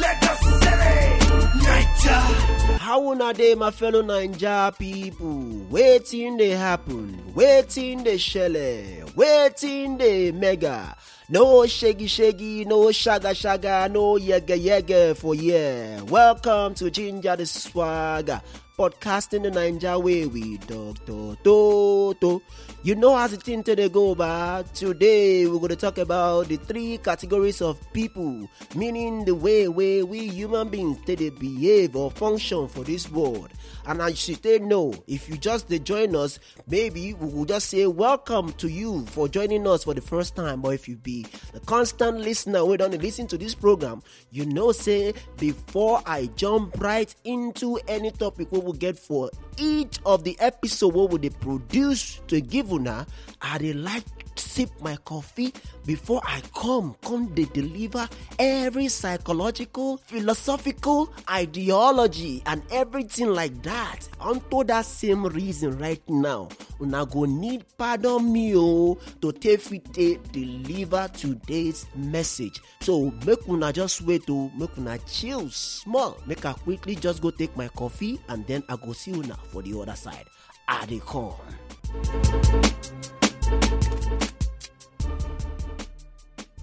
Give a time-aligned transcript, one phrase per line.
[0.00, 1.18] Lagos City,
[1.60, 2.78] Naija.
[2.78, 5.66] How dey my fellow Naija people?
[5.68, 7.20] Waiting dey happen?
[7.34, 9.14] Wetin dey shele?
[9.16, 10.96] waiting dey mega?
[11.28, 16.00] No shaggy shaggy, no shaga shaga, no yega yega for yeah.
[16.02, 18.40] Welcome to Ginger the Swagger,
[18.80, 21.36] podcasting the Naija way with Dr.
[21.44, 22.40] Toto.
[22.82, 24.72] You know how the thing today go about.
[24.74, 30.02] Today we're going to talk about the three categories of people, meaning the way way
[30.02, 33.50] we human beings they behave or function for this world.
[33.86, 37.86] And as you they know, if you just join us, maybe we will just say
[37.86, 40.62] welcome to you for joining us for the first time.
[40.62, 44.72] But if you be a constant listener, we don't listen to this program, you know
[44.72, 50.36] say before I jump right into any topic we will get for each of the
[50.40, 53.04] episode we will dey produce to give una,
[53.42, 54.04] I dey like
[54.36, 55.52] sip my coffee
[55.84, 64.08] before I come, come they deliver every psychological, philosophical ideology and everything like that.
[64.20, 66.48] Unto that same reason right now,
[66.80, 69.92] una go need pardon me oh, to take fit
[70.32, 72.60] deliver today's message.
[72.80, 76.16] So make una just wait to make una chill small.
[76.26, 80.26] Make I quickly just go take my coffee and then Una for the other side.
[80.68, 82.59] I dey come.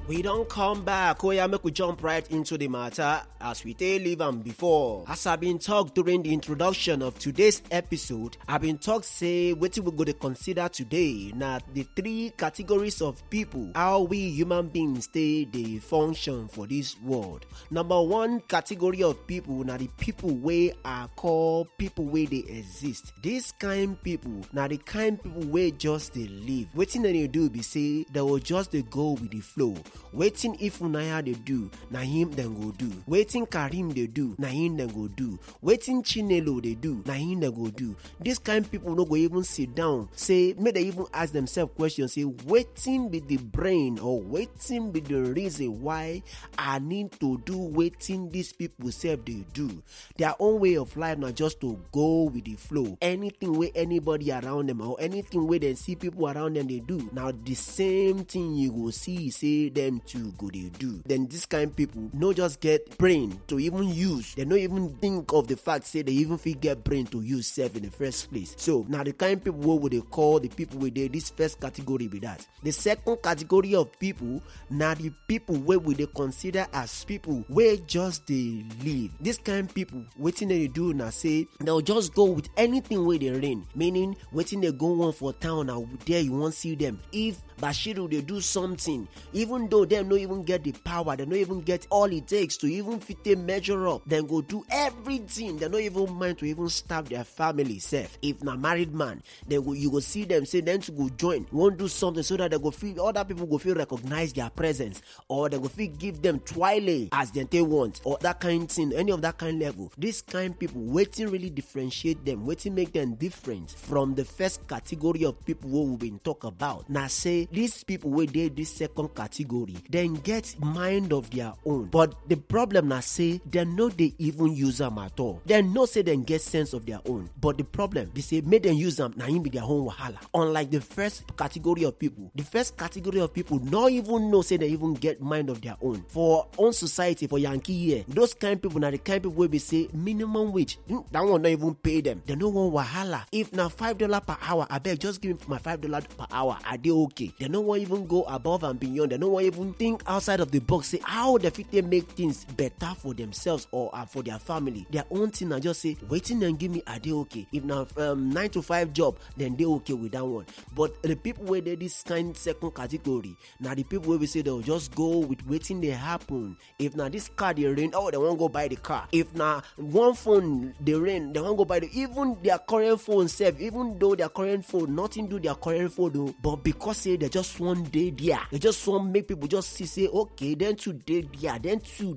[0.08, 1.22] We don't come back.
[1.26, 5.04] Oh make we jump right into the matter as we take leave am before.
[5.06, 9.78] As I've been talked during the introduction of today's episode, I've been talked say what
[9.78, 15.44] we're gonna consider today now the three categories of people how we human beings stay
[15.44, 17.46] dey function for this world.
[17.70, 23.12] Number one category of people na the people wey are called people wey they exist.
[23.22, 26.68] This kind people na the kind people wey just they live.
[26.78, 29.76] Wetin dem dey do be say they will just dey go with the flow.
[30.14, 32.90] Wetin ifunanya dey do na him dem go do.
[33.08, 35.38] Wetin karim dey do na him dem go do.
[35.64, 37.96] Wetin chinelo dey do na him dem go do.
[38.22, 42.08] Dis kind people no go even sit down say make dem even ask themselves question
[42.08, 46.22] say wetin be the brain or wetin be the reason why
[46.58, 49.70] i need to do wetin dis people sef dey do?
[50.18, 52.98] Their own way of life na just to go with the flow.
[53.02, 57.10] Anything wey anybody around them or anything wey dem see pipo around them dey do
[57.14, 61.02] na the same thing you go see say dem too go dey do.
[61.06, 64.36] Then this kind of people no just get brain to even use.
[64.36, 67.48] Dem no even think of the fact say they even fit get brain to use
[67.48, 68.54] self in the first place.
[68.58, 71.30] So now the kind of people wey would they call the people wey dey dis
[71.30, 72.46] first category be that?
[72.64, 77.78] The second category of people now the people where would they consider as people where
[77.78, 79.12] just they live?
[79.22, 83.18] This kind pipo wetin dem dey do na say they'll just go with anything wey
[83.18, 87.00] they rain meaning wetin dey go on for town na there you won't see them.
[87.12, 91.16] if bashiru they do something even though dem no even get the power.
[91.16, 94.02] Dem no even get all it takes to even fit take measure up.
[94.06, 95.58] Then go do everything.
[95.58, 99.74] Dem no even mind to even stab their family sef if na married man go
[99.74, 102.58] you go see them say them to go join wan do something so that they
[102.58, 105.02] go feel other people go feel recognize their presence.
[105.28, 109.12] Or they go feel give them twile as they want or that kind thing any
[109.12, 109.92] of that kind level.
[109.98, 115.24] This kind people wetin really differentiate dem wetin make them different from the first category
[115.26, 119.14] of people wey we been talk about Now say these people wey dey this second
[119.16, 121.86] category dem get mind of their own.
[121.86, 125.42] But the problem na say dem no they even use them at all.
[125.46, 127.30] Dem know say dem get sense of their own.
[127.40, 130.18] But the problem they say make dem use them im be their own wahala.
[130.34, 134.58] Unlike the first category of people the first category of people no even know say
[134.58, 136.04] they even get mind of their own.
[136.08, 139.60] For own society for yankee here those kind people na the kind people wey be
[139.60, 142.22] say minimum wage mm, that one no even pay them.
[142.26, 143.26] They no wan wahala.
[143.32, 146.58] If na five dollar per hour abeg just give me my five dollar per hour
[146.66, 147.32] Are they okay.
[147.40, 149.12] Dem no wan even go above and beyond.
[149.12, 152.10] Dem no wan even think outside of the box say how the fit they make
[152.12, 154.86] things better for themselves or uh, for their family.
[154.92, 157.48] Their own thing na just say waiting and give me i dey okay?
[157.52, 160.46] If na um, nine to five job dem dey okay with that one.
[160.76, 164.42] But the people wey dey this kind second category now the people wey be say
[164.42, 166.58] they'll just go with waiting they happen.
[166.80, 169.08] If na this car dey rain oh they won't go buy the car.
[169.12, 173.60] If na one phone dey rain won't go buy the even their current phone sef
[173.60, 177.30] even though their current phone nothing do their current phone o but because say dem
[177.30, 181.22] just wan day there they just wan make people just see say okay too dey
[181.42, 182.16] there dem too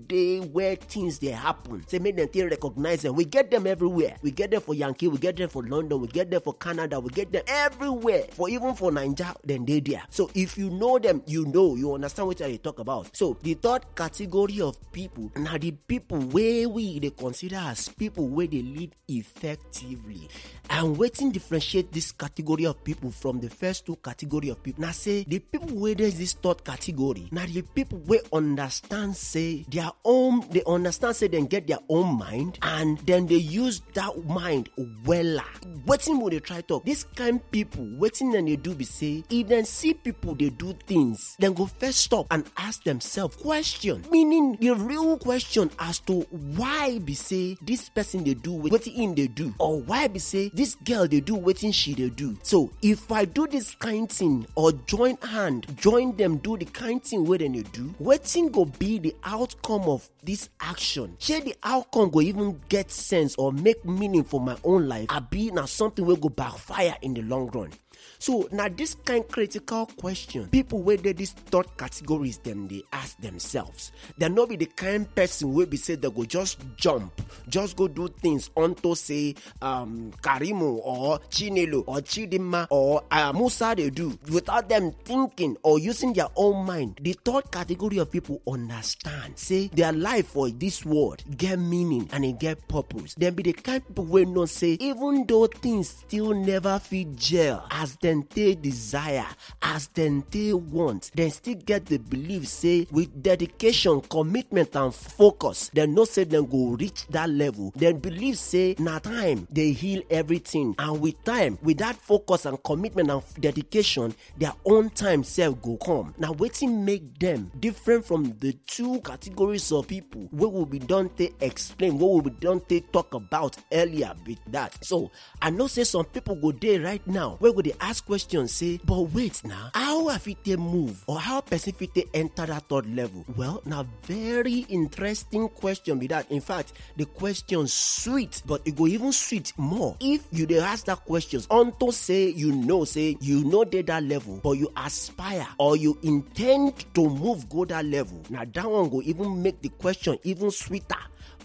[0.52, 1.84] where things dey happen.
[1.88, 4.16] Say make dem take recognize dem we get dem everywhere.
[4.22, 7.00] We get dem for yankee we get dem for london we get dem for canada
[7.00, 8.24] we get dem everywhere.
[8.30, 10.02] For even for naija dem dey there.
[10.10, 13.14] So if you know dem you know you understand wetin i talk about.
[13.16, 18.28] So the third category of people na the people wey we dey consider as people
[18.28, 20.28] wey dey live effectively.
[20.70, 24.92] And wetin differentiate this category of people from the first two category of people na
[24.92, 29.90] say the people wey dey this third category na the people wey understand say their
[30.04, 34.68] own they understand say dem get their own mind and then they use that mind
[35.04, 35.44] wella.
[35.86, 39.66] Wetin we dey try talk this kind people wetin dem dey do be say if
[39.66, 44.04] see people dey do things dem go first stop and ask themselves question.
[44.10, 46.20] Meaning the real question as to
[46.56, 50.50] why be say this person dey do wetin im dey do or why be say
[50.54, 52.36] this girl dey do wetin she dey do.
[52.42, 56.99] So if i do this kind thing or join hand join dem do the kind
[57.00, 61.16] thing wey dem dey do wetin go be the outcome of this action?
[61.18, 65.06] Shey the outcome go even get sense or make meaning for my own life?
[65.10, 67.70] Abi na something wey go backfire in the long run
[68.18, 72.82] so now this kind of critical question people wey dey dis third categories dem they
[72.92, 77.12] ask themselves dem no be the kind person wey be say they go just jump
[77.48, 83.74] just go do things onto say um, karimu or chinelo or Chidima or uh, musa
[83.74, 86.98] dey do without them thinking or using their own mind.
[87.02, 92.24] The third category of people understand say their life for this world get meaning and
[92.24, 93.14] e get purpose.
[93.14, 97.66] Dem be the kind people wey know say even though things still never fit gel
[97.70, 99.26] as dem take desire
[99.62, 105.70] as dem take want dem still get the belief say with dedication commitment and focus
[105.74, 107.72] dem know say dem go reach that level.
[107.76, 110.74] Dem believe say na time dey heal everything.
[110.78, 115.76] And with time with that focus and commitment and dedication their own time sef go
[115.76, 116.14] come.
[116.18, 121.08] Na wetin make dem different from the two categories of people wey we bin don
[121.10, 124.82] take explain wey we bin don take talk about earlier with that.
[124.84, 125.10] So
[125.42, 128.78] i know say some people go dey right now wey go dey ask question say
[128.84, 132.86] but wait now how i fit take move or how person fit enter that third
[132.94, 133.24] level?
[133.36, 136.30] Well na very interesting question be that.
[136.30, 139.96] In fact the question sweet but e go even sweet more.
[140.00, 144.02] If you dey ask that questions unto say you know say you no dey that
[144.04, 148.88] level but you aspire or you intend to move go that level na that one
[148.88, 150.96] go even make the question even sweeter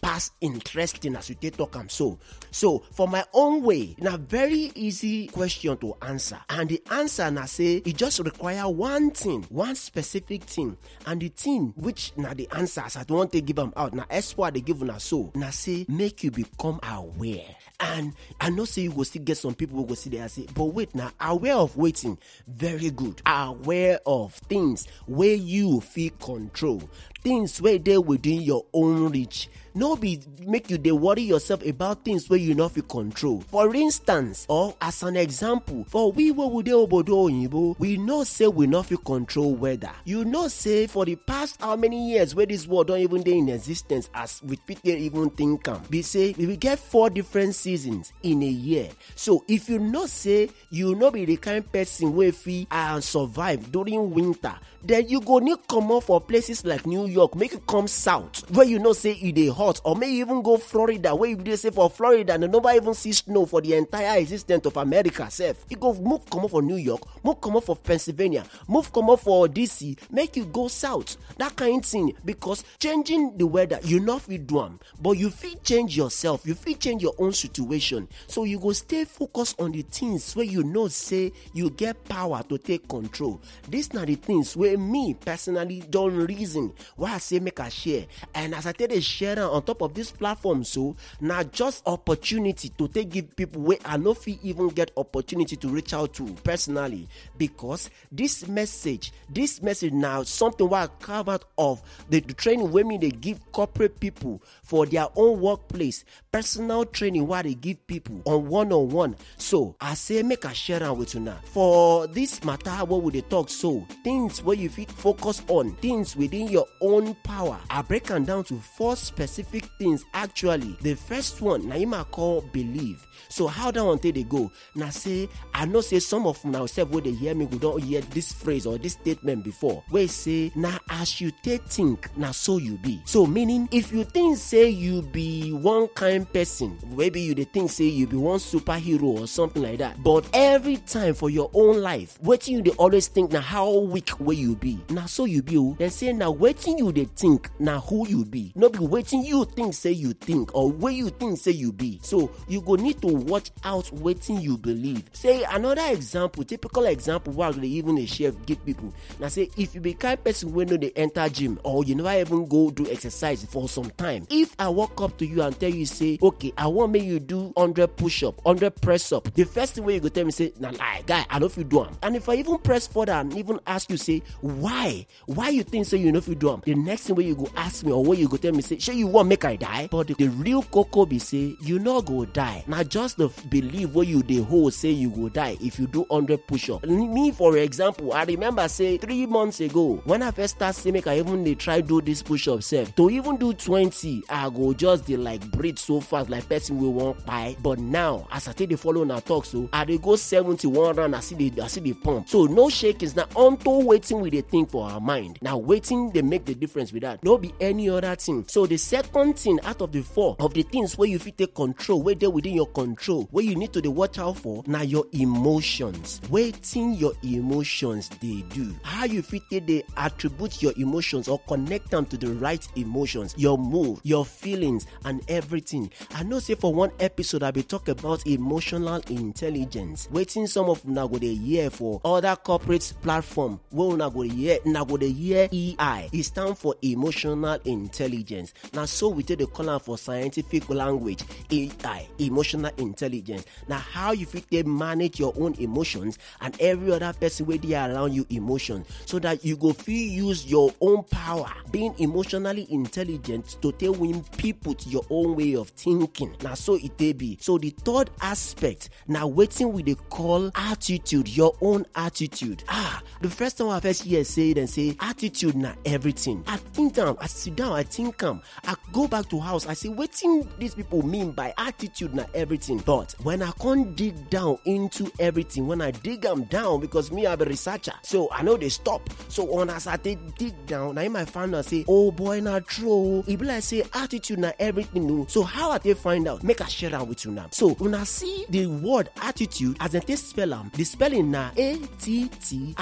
[0.05, 1.89] pass interesting as you take talk am.
[1.89, 2.19] So
[2.51, 6.37] so for my own way na very easy question to answer.
[6.47, 10.77] And the answer na say e just require one thing one specific thing.
[11.07, 14.03] And the thing which na the answer as i wan take give am out na
[14.05, 17.55] expo i dey give una so na say make you become aware.
[17.79, 20.45] And i know say you go still get some people wey go sit there say
[20.53, 22.19] but wait na aware of wetin?
[22.47, 23.23] Very good.
[23.25, 26.83] Aware of things wey you fit control
[27.25, 29.49] things wey dey within your own reach.
[29.73, 33.41] No be make you dey worry yourself about things wey you no fit control.
[33.41, 38.23] For instance or as an example for we wey we dey obodo oyinbo we know
[38.23, 39.89] say we no fit control weather.
[40.05, 43.39] You know say for the past how many years wey dis world don even dey
[43.39, 45.81] in existence as we fit dey even think am?
[45.89, 48.89] Be say we get four different seasons in a year.
[49.15, 53.71] So if you know say you no be the kind person wey fit uh, survive
[53.71, 57.87] during winter then you go need comot for places like new york make you come
[57.87, 61.37] south where you know say e dey hot or you even go florida where you
[61.37, 65.29] dey say for florida dem never even see snow for the entire existence of america
[65.31, 65.65] sef.
[65.69, 69.05] You go move come comot for new york move come comot for pennsylvania move come
[69.05, 71.17] comot for dc make you go south.
[71.37, 75.95] That kind thing because changing the weather you no fit do but you fit change
[75.97, 78.07] yourself you fit change your own situation.
[78.27, 82.41] So you go stay focused on the things wey you know say you get power
[82.49, 83.41] to take control.
[83.69, 86.73] Dis na the things wey me personally don reason
[87.05, 88.05] why i say make i share.
[88.33, 92.69] And as i take dey share on top of this platform so now just opportunity
[92.69, 96.25] to take give people wey i no fit even get opportunity to reach out to
[96.43, 97.07] personally.
[97.37, 100.67] Because this message this message now something
[100.99, 106.03] carve out of the training women they give corporate people for their own workplace
[106.35, 110.51] personal training wey they give people on one on one so i say make i
[110.51, 114.91] share with una for this matter what we they talk so things where you fit
[114.91, 117.57] focus on things within your own power.
[117.69, 120.77] I break am down to four specific things actually.
[120.81, 124.51] The first one na im i call believe so how that one dey go?
[124.75, 127.81] Na say i know say some of now sef wey dey hear me go don
[127.81, 132.31] hear this phrase or this statement before wey say na as you take think na
[132.31, 133.01] so you be.
[133.05, 137.69] So meaning if you think say you be one kind person maybe you dey think
[137.71, 141.81] say you be one superhero or something like that but every time for your own
[141.81, 144.79] life wetin you dey always think na how weak wey you be?
[144.89, 148.51] Na so you be dem say na wetin you dey think na who you be.
[148.55, 151.99] No be wetin you think say you think or wey you think say you be.
[152.03, 155.03] So you go need to watch out wetin you believe.
[155.13, 159.49] Say another example typical example wey i dey even dey share give people na say
[159.57, 162.69] if you be kind person wey no dey enter gym or you never even go
[162.71, 166.14] do exercise for some time if i walk up to you and tell you say
[166.21, 169.83] okay i wan make you do hundred push up hundred press up the first thing
[169.83, 171.97] wey you go tell me say na lie guy i no fit do am.
[172.03, 175.05] And if i even press further and even ask you say why?
[175.25, 176.61] Why you think say you no fit do am?
[176.65, 178.77] The next thing wey you go ask me or wey you go tell me say
[178.79, 179.87] shey you wan make i die?
[179.91, 182.63] But the, the real koko be say you no go die.
[182.67, 186.05] Na just the belief wey you dey hold say you go die if you do
[186.11, 190.55] hundred push up me for example i remember say three months ago when i first
[190.55, 193.53] start say make i even dey try do this push up sef to even do
[193.53, 197.79] twenty i go just dey like breathe so fast like person wey wan kpai but
[197.79, 201.15] now as i take dey follow una talk so i dey go seventy one round
[201.15, 202.27] i still dey i still dey pump.
[202.29, 205.39] So no shakings na unto wetin we dey think for our mind.
[205.41, 207.23] Na wetin dey make the difference with that.
[207.23, 208.45] No be any other thing.
[208.47, 211.53] So the second thing out of the four of the things wey you fit take
[211.55, 214.81] control wey dey within your control wey you need to dey watch out for na
[214.81, 216.19] your emotions.
[216.29, 218.73] Wetin your emotions dey do.
[218.83, 223.57] How you fit dey attribute your emotions or connect am to the right emotions your
[223.57, 225.84] mood your feelings and everything
[226.15, 230.07] i know say for one episode i bin talk about emotional intelligence.
[230.11, 234.29] Waiting some of una go dey hear for other corporate platform wey una go dey
[234.29, 238.53] hear una go dey hear ei e stand for emotional intelligence.
[238.73, 243.45] Na so we take dey call for scientific language ai emotional intelligence.
[243.67, 247.75] Na how you fit take manage your own emotions and every other person wey dey
[247.75, 253.57] around you emotions so that you go fit use your own power being emotionally intelligent
[253.61, 257.37] to take win people to your own way of thinking na so take be.
[257.41, 262.63] So the third aspect now waiting we dey call attitude your own attitude.
[262.67, 266.43] Ah the first time i first hear say it and say attitude na everything.
[266.47, 268.41] I think down, i sit down i think am.
[268.65, 272.77] I go back to house i say wetin these people mean by attitude na everything?
[272.85, 277.25] But when i come dig down into everything when i dig them down because me
[277.27, 279.09] I'm a researcher so i know they stop.
[279.29, 282.91] So when as i take dig down i find out say oh boy na true
[282.91, 286.43] o e be like say attitude na everything o so how i take find out?
[286.43, 290.17] Make i share am with una so una see the word attitude as dem take
[290.17, 292.73] spell the spelling na a-t-t-i-t-u-d-e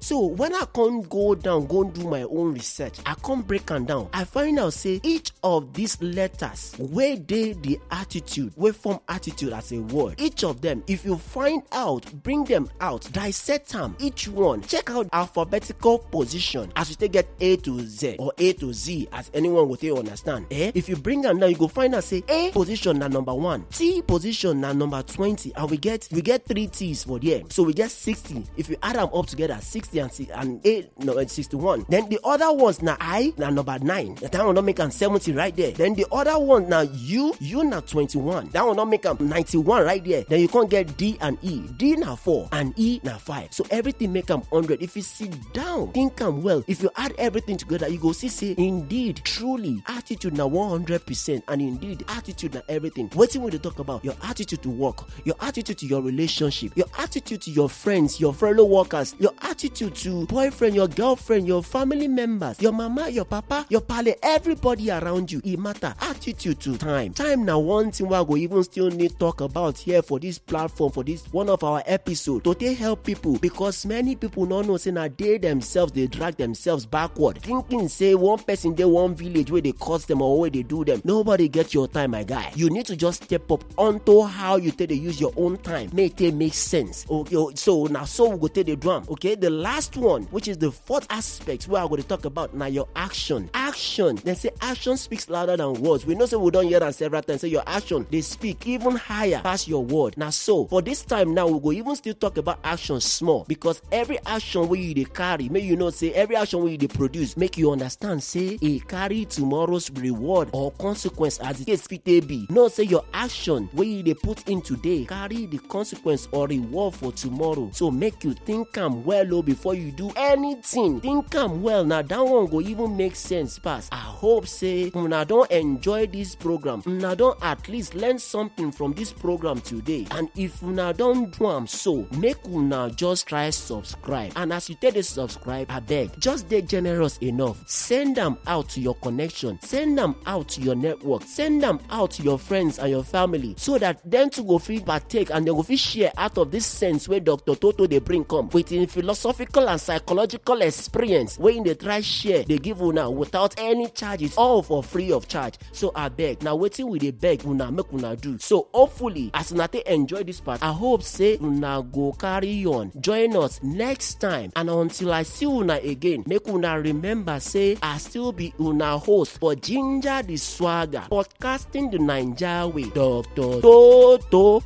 [0.00, 3.70] so when i come go down go and do my own research i come break
[3.70, 4.08] am down.
[4.12, 9.52] I find out say each of these letters wey dey the attitude wey form attitude
[9.52, 13.96] as a word each of them if you find out bring them out dissect am
[13.98, 18.52] each one check out alphabetical position as you take get a to z or a
[18.54, 20.70] to z as anyone go take understand eh?
[20.74, 23.64] If you bring am down you go find out say a position na number one
[23.70, 27.40] t position na number twenty and we get we get three t's for there.
[27.48, 28.44] So we get sixty.
[28.58, 31.86] If you add am up together sixty and and a no sixty-one.
[31.88, 34.16] Then the other ones na i na number nine.
[34.16, 35.70] That one don make am seventy right there.
[35.70, 38.50] Then the other one na u u na twenty-one.
[38.52, 40.24] That one don make am ninety-one right there.
[40.28, 41.62] Then you come get d and e.
[41.78, 43.54] D na four and e na five.
[43.54, 44.82] So everything make am hundred.
[44.82, 46.62] If you sit down think am well.
[46.66, 50.97] If you add everything together you go see say indeed truly attitude na one hundred
[51.06, 53.08] percent and indeed attitude and everything.
[53.10, 54.04] Wetin we dey talk about?
[54.04, 58.32] Your attitude to work your attitude to your relationship your attitude to your friends your
[58.34, 63.66] fellow workers your attitude to boyfriend your girlfriend your family members your mama your papa
[63.68, 65.40] your pale everybody around you.
[65.44, 65.94] It matter.
[66.00, 67.12] Attitude to time.
[67.14, 70.38] Time now one thing wey i go even still need talk about here for this
[70.38, 73.38] platform for this one of our episode to take help people.
[73.38, 77.38] Because many people no know say na they themselves they drag themselves backward.
[77.42, 80.84] Thinking say one person dey one village where they cause them or where they do
[80.88, 81.00] them.
[81.04, 82.50] Nobody get your time my guy.
[82.56, 85.90] You need to just step up onto how you take dey use your own time.
[85.92, 87.06] Make it make sense.
[87.10, 89.04] Okay so now so we go take the drum.
[89.10, 92.54] okay the last one which is the fourth aspect wey I'm going to talk about
[92.54, 93.50] now your action.
[93.54, 94.16] Action.
[94.16, 96.06] Dem say action speaks louder than words.
[96.06, 97.42] We know say we don hear am several times.
[97.42, 100.16] Say your action they speak even higher pass your word.
[100.16, 100.66] Now so.
[100.66, 103.44] For this time now we go even still talk about action small.
[103.46, 107.56] Because every action wey you carry may you know say every action dey produce make
[107.58, 112.46] you understand say e carry tomorrow's reward or consequence as the case fit be.
[112.50, 116.94] Know say your action wey you dey put in today carry the consequence or reward
[116.94, 117.70] for tomorrow.
[117.72, 121.00] So make you think am well o before you do anything.
[121.00, 121.84] Think am well.
[121.84, 123.88] Na that one go even make sense pass.
[123.92, 126.82] I hope say una don enjoy this program.
[126.86, 130.06] Una don at least learn something from this program today.
[130.12, 134.32] And if una don do am so make una just try subscribe.
[134.36, 137.62] And as you take dey subscribe abeg just dey generous enough.
[137.68, 139.58] Send am out to your connection.
[139.62, 141.22] Send am out to your network.
[141.22, 144.84] Send them out to your friends and your family so that dem to go fit
[144.84, 148.24] partake and dem go fit share out of this sense wey dr toto dey bring
[148.24, 153.10] come with im philosophical and psychological experience wey im dey try share dey give una
[153.10, 155.54] without any charges all for free of charge.
[155.72, 158.38] So abeg na wetin we dey beg una make una do.
[158.38, 162.92] So hopefully as una take enjoy this part i hope say una go carry on.
[163.00, 164.52] Join us next time.
[164.56, 169.38] And until i see una again make una remember say i still be una host
[169.38, 174.62] for ginger the swagger podcasting the naija way dr toto.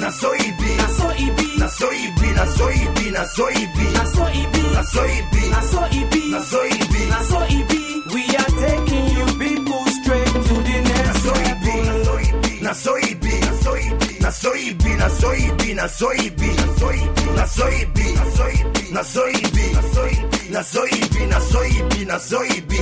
[0.00, 0.76] Na so e be.
[0.76, 1.46] Na so e be.
[1.58, 2.32] Na so e be.
[2.34, 3.10] Na so e be.
[3.10, 3.84] Na so e be.
[3.92, 4.62] Na so e be.
[4.74, 5.42] Na so e be.
[5.50, 6.30] Na so e be.
[6.30, 7.00] Na so e be.
[7.08, 7.80] Na so e be.
[8.14, 11.74] We are taking you people straight to the Na next so e be.
[11.88, 12.62] level.
[12.62, 13.32] Na so e be.
[13.40, 14.18] Na so e be.
[14.20, 14.94] Na so e be.
[14.96, 15.74] Na so e be.
[15.74, 16.54] Na so e be.
[16.54, 17.24] Na so e be.
[17.36, 18.06] Na so e be.
[18.14, 18.92] Na so e be.
[18.92, 19.72] Na so e be.
[19.74, 20.25] Na so e be
[20.56, 22.78] na zoibi, na zoibi, na zoibi.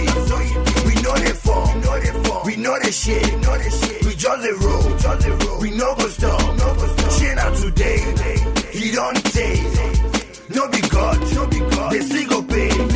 [0.87, 1.83] We know the form,
[2.45, 6.41] we know the shit, we know the road, we know go stop.
[7.19, 7.99] Shit out today,
[8.71, 9.63] he don't take.
[10.55, 11.19] No be God,
[11.91, 12.94] they still go pay.